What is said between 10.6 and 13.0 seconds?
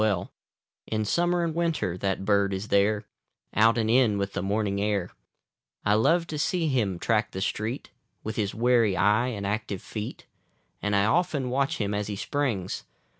And 1 often watch him as he springs.